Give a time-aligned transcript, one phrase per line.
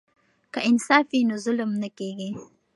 [0.53, 2.31] که انصاف وي نو ظلم نه کیږي.